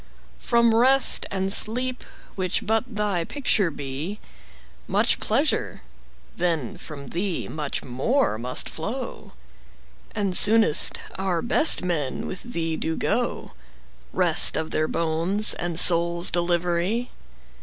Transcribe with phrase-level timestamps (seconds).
[0.39, 2.03] From Rest and Sleep,
[2.33, 4.15] which but thy picture be,
[4.87, 5.81] 5 Much pleasure,
[6.37, 9.33] then from thee much more must flow;
[10.15, 13.51] And soonest our best men with thee do go—
[14.11, 17.11] Rest of their bones and souls' delivery!